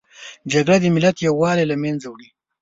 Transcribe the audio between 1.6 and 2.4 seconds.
له منځه وړي